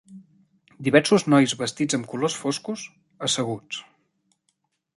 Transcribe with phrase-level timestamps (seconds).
[0.87, 2.87] Diversos nois vestits amb colors foscos
[3.29, 3.83] asseguts.